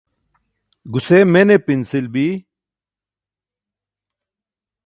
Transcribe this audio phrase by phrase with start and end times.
[0.93, 2.27] guse mene pinsil bi?